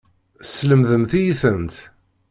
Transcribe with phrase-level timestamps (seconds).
[0.41, 1.75] Teslemdemt-iyi-tent.